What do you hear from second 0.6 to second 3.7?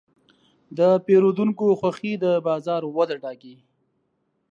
د پیرودونکو خوښي د بازار وده ټاکي.